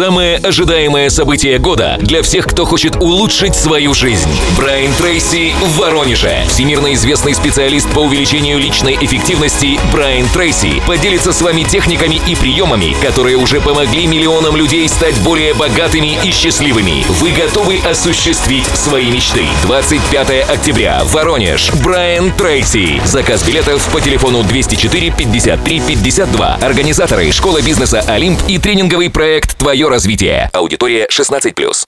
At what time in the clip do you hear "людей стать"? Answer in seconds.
14.56-15.18